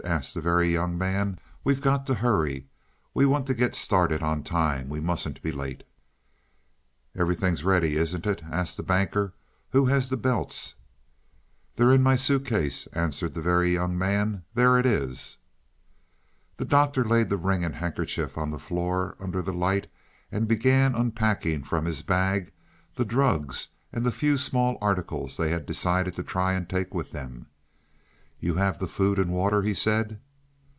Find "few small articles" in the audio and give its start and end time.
24.11-25.37